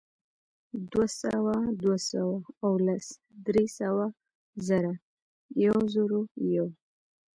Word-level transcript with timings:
دوهسوه، 0.91 1.55
دوه 1.81 1.97
سوه 2.09 2.37
او 2.65 2.71
لس، 2.85 3.07
درې 3.45 3.65
سوه، 3.77 4.05
زر، 4.67 4.85
یوزرویو 5.65 6.65